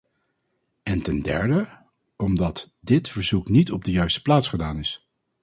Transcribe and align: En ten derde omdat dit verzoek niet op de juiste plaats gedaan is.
En 0.83 1.01
ten 1.01 1.19
derde 1.21 1.69
omdat 2.15 2.73
dit 2.79 3.09
verzoek 3.09 3.49
niet 3.49 3.71
op 3.71 3.83
de 3.85 3.91
juiste 3.91 4.21
plaats 4.21 4.47
gedaan 4.47 4.77
is. 4.79 5.07